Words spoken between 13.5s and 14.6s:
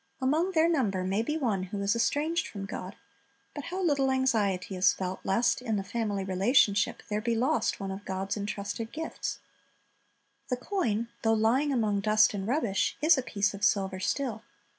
of silver still.